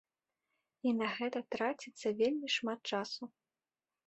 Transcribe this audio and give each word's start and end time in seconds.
І 0.87 0.93
на 1.01 1.09
гэта 1.17 1.41
траціцца 1.57 2.07
вельмі 2.23 2.47
шмат 2.57 2.79
часу. 2.95 3.23